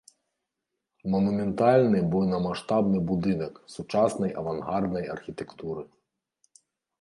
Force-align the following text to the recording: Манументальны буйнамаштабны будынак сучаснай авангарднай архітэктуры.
Манументальны 1.15 1.99
буйнамаштабны 2.13 2.99
будынак 3.11 3.53
сучаснай 3.75 4.31
авангарднай 4.43 5.05
архітэктуры. 5.19 5.83